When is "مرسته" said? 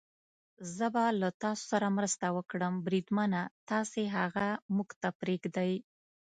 1.97-2.27